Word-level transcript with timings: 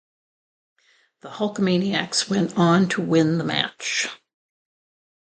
The 1.21 1.29
Hulkamaniacs 1.29 2.27
went 2.27 2.57
on 2.57 2.89
to 2.89 3.03
win 3.03 3.37
the 3.37 3.43
match. 3.43 4.07